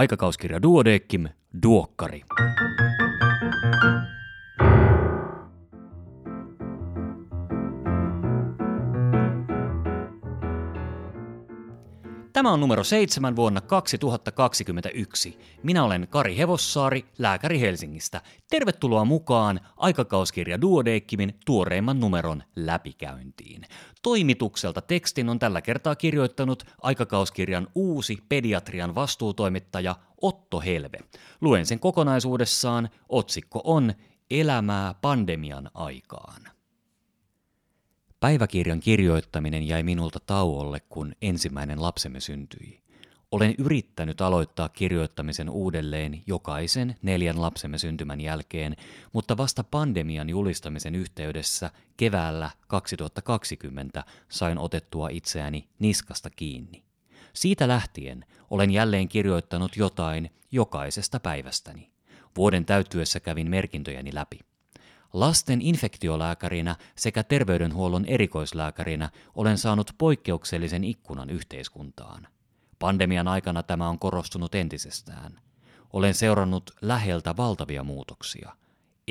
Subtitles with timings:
[0.00, 1.28] Aikakauskirja Duodeckim,
[1.62, 2.22] Duokkari.
[12.40, 15.38] Tämä on numero 7 vuonna 2021.
[15.62, 18.20] Minä olen Kari Hevossaari, lääkäri Helsingistä.
[18.50, 23.62] Tervetuloa mukaan aikakauskirja Duodeckimin tuoreimman numeron läpikäyntiin.
[24.02, 30.98] Toimitukselta tekstin on tällä kertaa kirjoittanut aikakauskirjan uusi pediatrian vastuutoimittaja Otto Helve.
[31.40, 32.88] Luen sen kokonaisuudessaan.
[33.08, 33.94] Otsikko on
[34.30, 36.59] Elämää pandemian aikaan.
[38.20, 42.80] Päiväkirjan kirjoittaminen jäi minulta tauolle, kun ensimmäinen lapsemme syntyi.
[43.30, 48.76] Olen yrittänyt aloittaa kirjoittamisen uudelleen jokaisen neljän lapsemme syntymän jälkeen,
[49.12, 56.82] mutta vasta pandemian julistamisen yhteydessä keväällä 2020 sain otettua itseäni niskasta kiinni.
[57.32, 61.90] Siitä lähtien olen jälleen kirjoittanut jotain jokaisesta päivästäni.
[62.36, 64.49] Vuoden täyttyessä kävin merkintöjäni läpi.
[65.12, 72.28] Lasten infektiolääkärinä sekä terveydenhuollon erikoislääkärinä olen saanut poikkeuksellisen ikkunan yhteiskuntaan.
[72.78, 75.40] Pandemian aikana tämä on korostunut entisestään.
[75.92, 78.52] Olen seurannut läheltä valtavia muutoksia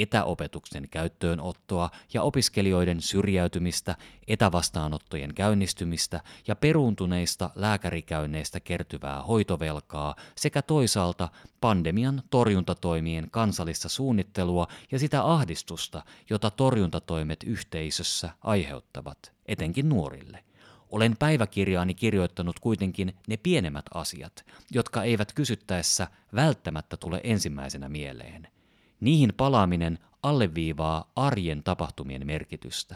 [0.01, 3.95] etäopetuksen käyttöönottoa ja opiskelijoiden syrjäytymistä,
[4.27, 11.29] etävastaanottojen käynnistymistä ja peruuntuneista lääkärikäynneistä kertyvää hoitovelkaa sekä toisaalta
[11.61, 20.43] pandemian torjuntatoimien kansallista suunnittelua ja sitä ahdistusta, jota torjuntatoimet yhteisössä aiheuttavat, etenkin nuorille.
[20.89, 28.47] Olen päiväkirjaani kirjoittanut kuitenkin ne pienemmät asiat, jotka eivät kysyttäessä välttämättä tule ensimmäisenä mieleen–
[28.99, 32.95] Niihin palaaminen alleviivaa arjen tapahtumien merkitystä.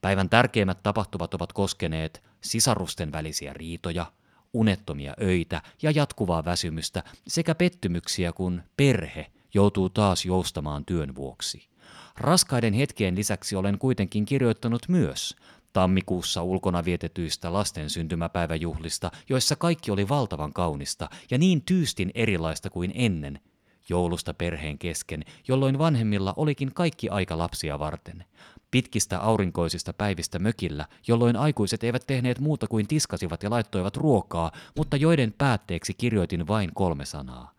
[0.00, 4.12] Päivän tärkeimmät tapahtumat ovat koskeneet sisarusten välisiä riitoja,
[4.52, 11.68] unettomia öitä ja jatkuvaa väsymystä sekä pettymyksiä, kun perhe joutuu taas joustamaan työn vuoksi.
[12.16, 15.36] Raskaiden hetkien lisäksi olen kuitenkin kirjoittanut myös
[15.72, 22.92] tammikuussa ulkona vietetyistä lasten syntymäpäiväjuhlista, joissa kaikki oli valtavan kaunista ja niin tyystin erilaista kuin
[22.94, 23.40] ennen,
[23.88, 28.24] joulusta perheen kesken, jolloin vanhemmilla olikin kaikki aika lapsia varten.
[28.70, 34.96] Pitkistä aurinkoisista päivistä mökillä, jolloin aikuiset eivät tehneet muuta kuin tiskasivat ja laittoivat ruokaa, mutta
[34.96, 37.52] joiden päätteeksi kirjoitin vain kolme sanaa.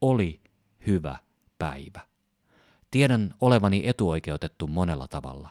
[0.00, 0.40] Oli
[0.86, 1.18] hyvä
[1.58, 2.00] päivä.
[2.90, 5.48] Tiedän olevani etuoikeutettu monella tavalla.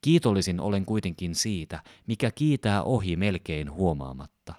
[0.00, 4.54] Kiitollisin olen kuitenkin siitä, mikä kiitää ohi melkein huomaamatta.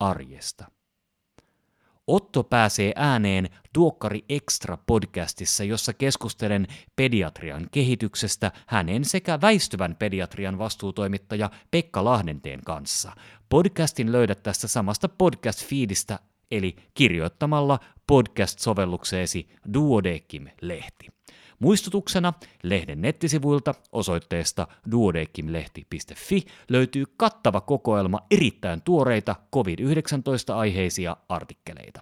[0.00, 0.77] Arjesta.
[2.08, 11.50] Otto pääsee ääneen Tuokkari Extra podcastissa, jossa keskustelen pediatrian kehityksestä hänen sekä väistyvän pediatrian vastuutoimittaja
[11.70, 13.12] Pekka Lahdenteen kanssa.
[13.48, 16.18] Podcastin löydät tästä samasta podcast-fiidistä,
[16.50, 21.17] eli kirjoittamalla podcast-sovellukseesi Duodeckim-lehti.
[21.58, 22.32] Muistutuksena
[22.62, 32.00] lehden nettisivuilta osoitteesta duodecimlehti.fi löytyy kattava kokoelma erittäin tuoreita COVID-19-aiheisia artikkeleita.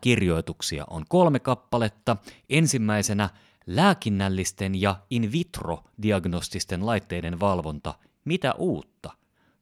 [0.00, 2.16] Pääkirjoituksia on kolme kappaletta.
[2.50, 3.30] Ensimmäisenä
[3.66, 7.94] lääkinnällisten ja in vitro-diagnostisten laitteiden valvonta.
[8.24, 9.10] Mitä uutta?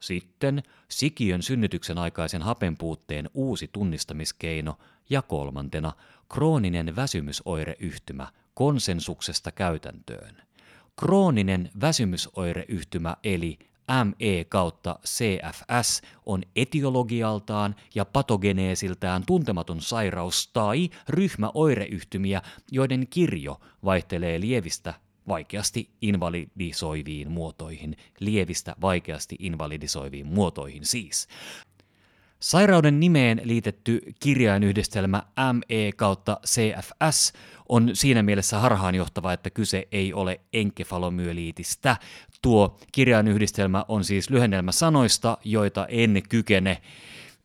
[0.01, 4.79] Sitten sikiön synnytyksen aikaisen hapenpuutteen uusi tunnistamiskeino
[5.11, 5.93] ja kolmantena
[6.33, 10.37] krooninen väsymysoireyhtymä konsensuksesta käytäntöön.
[10.97, 13.59] Krooninen väsymysoireyhtymä eli
[14.05, 24.41] ME kautta CFS on etiologialtaan ja patogeneesiltään tuntematon sairaus tai ryhmä oireyhtymiä, joiden kirjo vaihtelee
[24.41, 24.95] lievistä
[25.29, 31.29] vaikeasti invalidisoiviin muotoihin, lievistä vaikeasti invalidisoiviin muotoihin siis.
[32.41, 37.33] Sairauden nimeen liitetty kirjainyhdistelmä ME kautta CFS
[37.69, 41.97] on siinä mielessä harhaanjohtava, että kyse ei ole enkefalomyeliitistä.
[42.43, 46.83] Tuo kirjainyhdistelmä on siis lyhennelmä sanoista, joita en kykene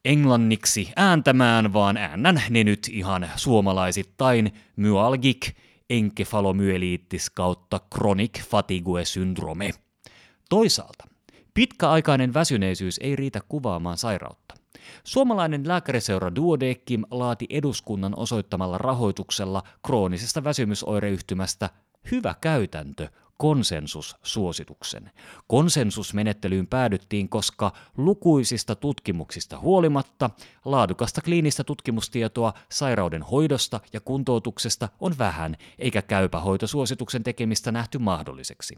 [0.06, 5.51] englanniksi ääntämään, vaan äännän ne nyt ihan suomalaisittain myalgic
[5.90, 9.72] enkefalomyeliittis kautta chronic fatigue syndrome.
[10.50, 11.07] Toisaalta
[11.54, 14.62] pitkäaikainen väsyneisyys ei riitä kuvaamaan sairautta.
[15.03, 21.69] Suomalainen lääkäriseura Duodeckim laati eduskunnan osoittamalla rahoituksella kroonisesta väsymysoireyhtymästä
[22.12, 25.12] hyvä käytäntö konsensussuosituksen.
[25.48, 30.30] Konsensusmenettelyyn päädyttiin, koska lukuisista tutkimuksista huolimatta
[30.66, 38.76] laadukasta kliinistä tutkimustietoa sairauden hoidosta ja kuntoutuksesta on vähän, eikä käypä hoitosuosituksen tekemistä nähty mahdolliseksi.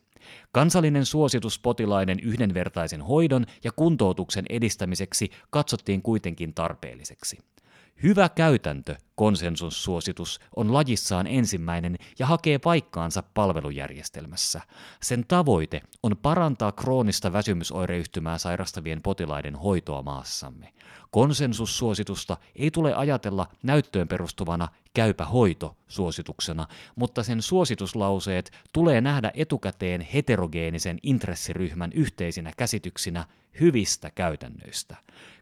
[0.52, 7.38] Kansallinen suositus potilaiden yhdenvertaisen hoidon ja kuntoutuksen edistämiseksi katsottiin kuitenkin tarpeelliseksi.
[8.04, 14.62] Hyvä käytäntö, konsensussuositus, on lajissaan ensimmäinen ja hakee paikkaansa palvelujärjestelmässä.
[15.02, 20.74] Sen tavoite on parantaa kroonista väsymysoireyhtymää sairastavien potilaiden hoitoa maassamme.
[21.12, 30.02] Konsensussuositusta ei tule ajatella näyttöön perustuvana käypä hoito suosituksena, mutta sen suosituslauseet tulee nähdä etukäteen
[30.02, 33.26] heterogeenisen intressiryhmän yhteisinä käsityksinä
[33.60, 34.96] hyvistä käytännöistä.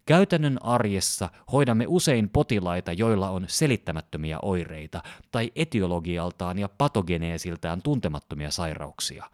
[0.06, 9.26] Käytännön arjessa hoidamme usein potilaita, joilla on selittämättömiä oireita tai etiologialtaan ja patogeneesiltään tuntemattomia sairauksia.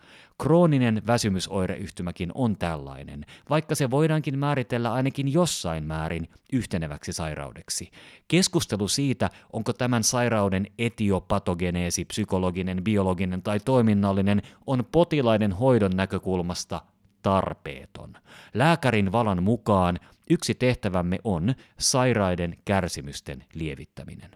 [0.42, 7.92] Krooninen väsymysoireyhtymäkin on tällainen, vaikka se voidaankin määritellä ainakin jossain määrin yhteneväksi sairaudeksi.
[8.28, 16.82] Keskustelu siitä, onko tämän sairauden etiopatogeneesi psykologinen, biologinen tai toiminnallinen, on potilaiden hoidon näkökulmasta
[17.22, 18.14] tarpeeton.
[18.54, 20.00] Lääkärin valan mukaan
[20.30, 24.32] yksi tehtävämme on sairaiden kärsimysten lievittäminen.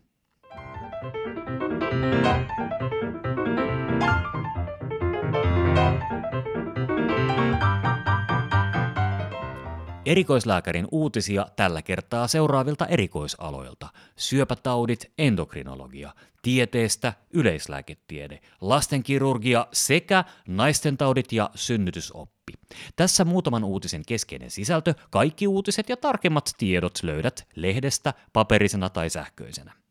[10.13, 13.88] Erikoislääkärin uutisia tällä kertaa seuraavilta erikoisaloilta.
[14.15, 22.54] Syöpätaudit, endokrinologia, tieteestä yleislääketiede, lastenkirurgia sekä naistentaudit ja synnytysoppi.
[22.95, 29.82] Tässä muutaman uutisen keskeinen sisältö, kaikki uutiset ja tarkemmat tiedot löydät lehdestä paperisena tai sähköisenä.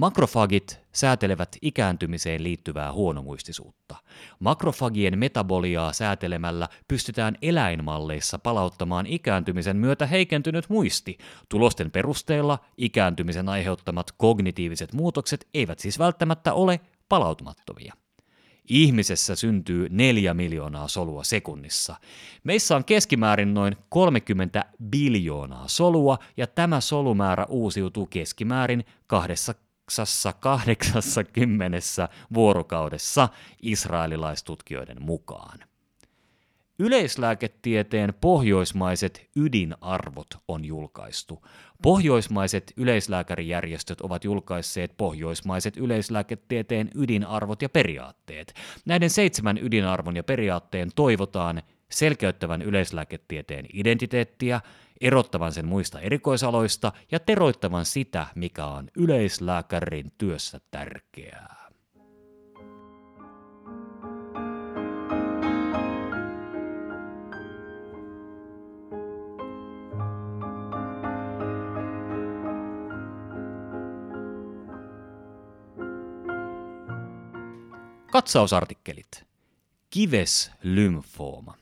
[0.00, 3.96] Makrofagit säätelevät ikääntymiseen liittyvää huonomuistisuutta.
[4.38, 11.18] Makrofagien metaboliaa säätelemällä pystytään eläinmalleissa palauttamaan ikääntymisen myötä heikentynyt muisti.
[11.48, 17.94] Tulosten perusteella ikääntymisen aiheuttamat kognitiiviset muutokset eivät siis välttämättä ole palautumattomia.
[18.68, 21.96] Ihmisessä syntyy neljä miljoonaa solua sekunnissa.
[22.44, 29.54] Meissä on keskimäärin noin 30 biljoonaa solua, ja tämä solumäärä uusiutuu keskimäärin kahdessa
[30.40, 33.28] 80 vuorokaudessa
[33.62, 35.58] israelilaistutkijoiden mukaan.
[36.78, 41.46] Yleislääketieteen pohjoismaiset ydinarvot on julkaistu.
[41.82, 48.54] Pohjoismaiset yleislääkärijärjestöt ovat julkaisseet pohjoismaiset yleislääketieteen ydinarvot ja periaatteet.
[48.84, 54.60] Näiden seitsemän ydinarvon ja periaatteen toivotaan selkeyttävän yleislääketieteen identiteettiä,
[55.00, 61.60] erottavan sen muista erikoisaloista ja teroittavan sitä, mikä on yleislääkärin työssä tärkeää.
[78.12, 79.24] Katsausartikkelit.
[79.90, 81.54] Kives lymfooma.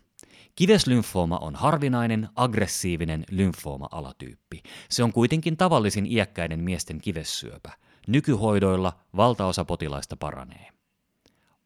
[0.59, 4.63] Kiveslymfooma on harvinainen, aggressiivinen lymfooma-alatyyppi.
[4.89, 7.73] Se on kuitenkin tavallisin iäkkäiden miesten kivessyöpä.
[8.07, 10.69] Nykyhoidoilla valtaosa potilaista paranee.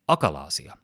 [0.08, 0.76] Akalaasia.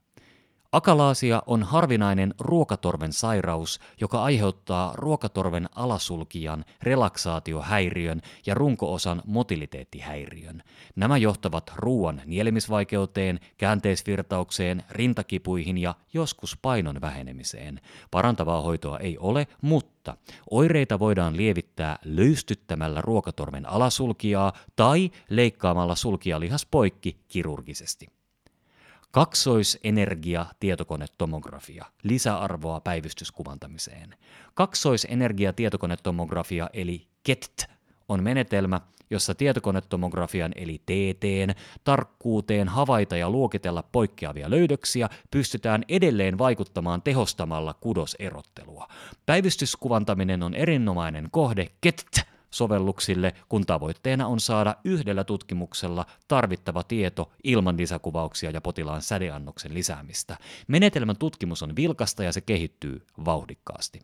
[0.72, 10.62] Akalaasia on harvinainen ruokatorven sairaus, joka aiheuttaa ruokatorven alasulkijan relaksaatiohäiriön ja runkoosan motiliteettihäiriön.
[10.96, 17.80] Nämä johtavat ruoan nielemisvaikeuteen, käänteisvirtaukseen, rintakipuihin ja joskus painon vähenemiseen.
[18.10, 20.16] Parantavaa hoitoa ei ole, mutta
[20.50, 28.17] oireita voidaan lievittää löystyttämällä ruokatorven alasulkijaa tai leikkaamalla sulkijalihas poikki kirurgisesti.
[29.12, 34.14] Kaksoisenergia tietokonetomografia, lisäarvoa päivystyskuvantamiseen.
[34.54, 37.70] Kaksoisenergia tietokonetomografia eli KET
[38.08, 47.02] on menetelmä, jossa tietokonetomografian eli TTn tarkkuuteen havaita ja luokitella poikkeavia löydöksiä pystytään edelleen vaikuttamaan
[47.02, 48.88] tehostamalla kudoserottelua.
[49.26, 57.76] Päivystyskuvantaminen on erinomainen kohde KET sovelluksille, kun tavoitteena on saada yhdellä tutkimuksella tarvittava tieto ilman
[57.76, 60.36] lisäkuvauksia ja potilaan sädeannoksen lisäämistä.
[60.68, 64.00] Menetelmän tutkimus on vilkasta ja se kehittyy vauhdikkaasti.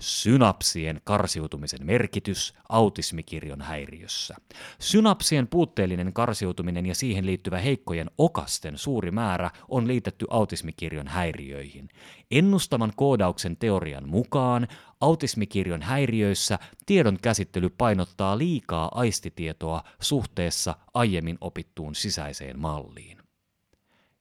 [0.00, 4.36] Synapsien karsiutumisen merkitys autismikirjon häiriössä.
[4.78, 11.88] Synapsien puutteellinen karsiutuminen ja siihen liittyvä heikkojen okasten suuri määrä on liitetty autismikirjon häiriöihin.
[12.30, 14.68] Ennustavan koodauksen teorian mukaan
[15.00, 23.23] autismikirjon häiriöissä tiedon käsittely painottaa liikaa aistitietoa suhteessa aiemmin opittuun sisäiseen malliin.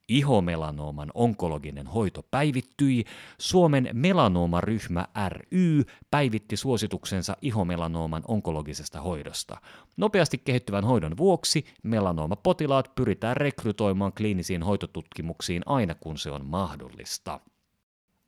[0.08, 3.06] Ihomelanooman onkologinen hoito päivittyi,
[3.38, 9.58] Suomen melanoomaryhmä ry päivitti suosituksensa ihomelanooman onkologisesta hoidosta.
[9.98, 17.40] Nopeasti kehittyvän hoidon vuoksi melanoomapotilaat pyritään rekrytoimaan kliinisiin hoitotutkimuksiin aina kun se on mahdollista.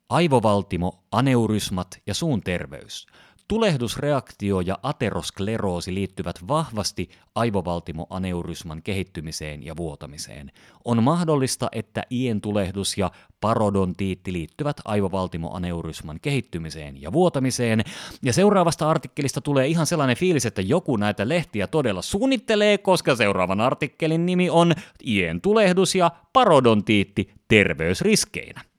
[0.08, 3.06] Aivovaltimo, aneurysmat ja suun terveys.
[3.48, 10.52] Tulehdusreaktio ja ateroskleroosi liittyvät vahvasti aivovaltimoaneurysman kehittymiseen ja vuotamiseen.
[10.84, 13.10] On mahdollista, että ientulehdus ja
[13.40, 17.84] parodontiitti liittyvät aivovaltimoaneurysman kehittymiseen ja vuotamiseen.
[18.22, 23.60] Ja seuraavasta artikkelista tulee ihan sellainen fiilis, että joku näitä lehtiä todella suunnittelee, koska seuraavan
[23.60, 24.74] artikkelin nimi on
[25.06, 28.75] Ientulehdus ja parodontiitti terveysriskeinä.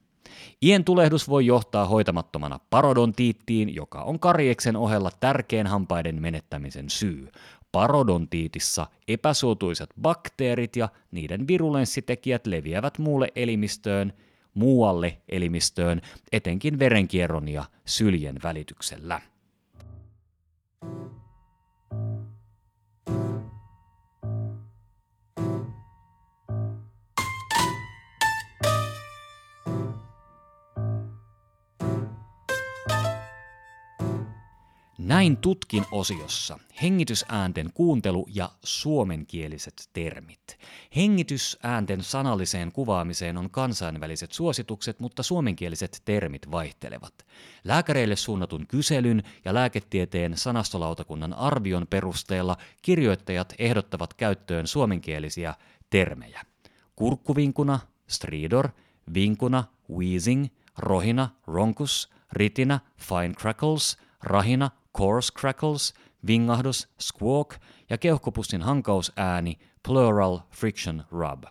[0.62, 7.28] Ien tulehdus voi johtaa hoitamattomana parodontiittiin, joka on karieksen ohella tärkein hampaiden menettämisen syy.
[7.72, 14.12] Parodontiitissa epäsuotuisat bakteerit ja niiden virulenssitekijät leviävät muulle elimistöön,
[14.54, 16.00] muualle elimistöön,
[16.32, 19.20] etenkin verenkierron ja syljen välityksellä.
[34.98, 40.58] Näin tutkin osiossa hengitysäänten kuuntelu ja suomenkieliset termit.
[40.96, 47.14] Hengitysäänten sanalliseen kuvaamiseen on kansainväliset suositukset, mutta suomenkieliset termit vaihtelevat.
[47.64, 55.54] Lääkäreille suunnatun kyselyn ja lääketieteen sanastolautakunnan arvion perusteella kirjoittajat ehdottavat käyttöön suomenkielisiä
[55.90, 56.40] termejä.
[56.96, 58.68] Kurkkuvinkuna, stridor,
[59.14, 60.46] vinkuna, wheezing,
[60.78, 65.94] rohina, ronkus, ritina, fine crackles, rahina, coarse crackles,
[66.26, 67.54] vingahdus, squawk
[67.90, 71.44] ja keuhkopussin hankausääni, plural friction rub.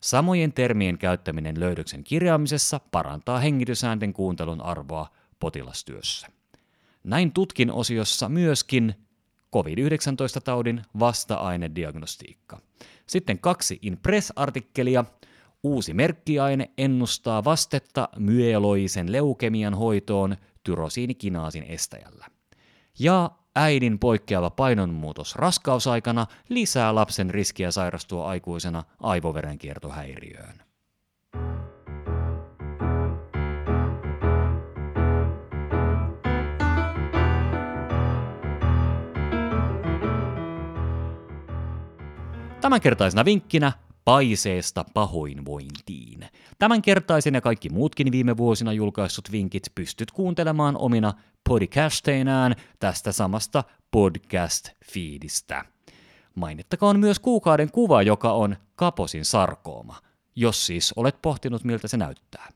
[0.00, 6.26] Samojen termien käyttäminen löydöksen kirjaamisessa parantaa hengitysäänten kuuntelun arvoa potilastyössä.
[7.04, 8.94] Näin tutkin osiossa myöskin
[9.54, 12.60] COVID-19-taudin vasta-ainediagnostiikka.
[13.06, 15.04] Sitten kaksi Impress-artikkelia.
[15.62, 22.26] Uusi merkkiaine ennustaa vastetta myeloisen leukemian hoitoon tyrosiinikinaasin estäjällä
[22.98, 30.62] ja äidin poikkeava painonmuutos raskausaikana lisää lapsen riskiä sairastua aikuisena aivoverenkiertohäiriöön.
[42.60, 43.72] Tämänkertaisena vinkkinä
[44.10, 46.28] paiseesta pahoinvointiin.
[46.58, 51.12] Tämänkertaisen ja kaikki muutkin viime vuosina julkaissut vinkit pystyt kuuntelemaan omina
[51.48, 55.64] podcasteinään tästä samasta podcast-fiidistä.
[56.34, 59.96] Mainittakoon myös kuukauden kuva, joka on Kaposin sarkooma,
[60.36, 62.48] jos siis olet pohtinut miltä se näyttää.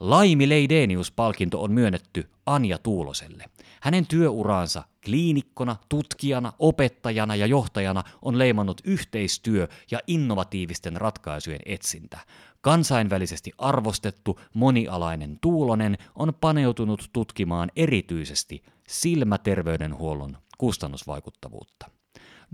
[0.00, 3.44] Laimi Leidenius-palkinto on myönnetty Anja Tuuloselle.
[3.80, 12.18] Hänen työuraansa kliinikkona, tutkijana, opettajana ja johtajana on leimannut yhteistyö ja innovatiivisten ratkaisujen etsintä.
[12.60, 21.95] Kansainvälisesti arvostettu monialainen Tuulonen on paneutunut tutkimaan erityisesti silmäterveydenhuollon kustannusvaikuttavuutta.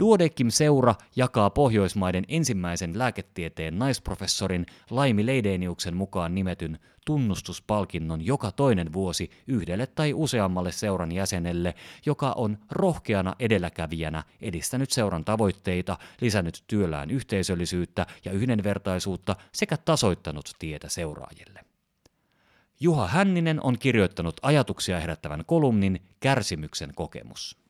[0.00, 9.86] Duodekim-seura jakaa Pohjoismaiden ensimmäisen lääketieteen naisprofessorin Laimi Leideniuksen mukaan nimetyn tunnustuspalkinnon joka toinen vuosi yhdelle
[9.86, 11.74] tai useammalle seuran jäsenelle,
[12.06, 20.88] joka on rohkeana edelläkävijänä edistänyt seuran tavoitteita, lisännyt työllään yhteisöllisyyttä ja yhdenvertaisuutta sekä tasoittanut tietä
[20.88, 21.60] seuraajille.
[22.80, 27.61] Juha Hänninen on kirjoittanut ajatuksia herättävän kolumnin Kärsimyksen kokemus.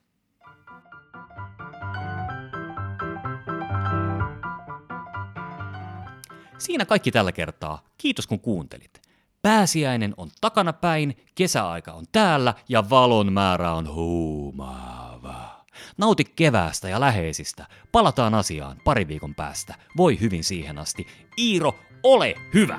[6.58, 7.82] Siinä kaikki tällä kertaa.
[7.98, 9.02] Kiitos kun kuuntelit.
[9.42, 15.64] Pääsiäinen on takana päin, kesäaika on täällä ja valon määrä on huumaava.
[15.96, 17.66] Nauti keväästä ja läheisistä.
[17.92, 19.74] Palataan asiaan pari viikon päästä.
[19.96, 21.06] Voi hyvin siihen asti.
[21.38, 22.78] Iiro, ole hyvä!